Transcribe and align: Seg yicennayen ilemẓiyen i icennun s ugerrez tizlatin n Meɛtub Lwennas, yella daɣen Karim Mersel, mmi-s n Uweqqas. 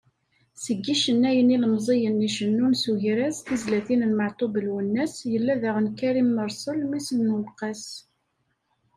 Seg 0.63 0.79
yicennayen 0.87 1.53
ilemẓiyen 1.55 2.17
i 2.21 2.23
icennun 2.29 2.73
s 2.81 2.83
ugerrez 2.91 3.37
tizlatin 3.39 4.01
n 4.09 4.11
Meɛtub 4.19 4.53
Lwennas, 4.65 5.15
yella 5.31 5.55
daɣen 5.61 5.87
Karim 5.99 6.29
Mersel, 6.35 6.79
mmi-s 6.85 7.07
n 7.13 7.31
Uweqqas. 7.35 7.83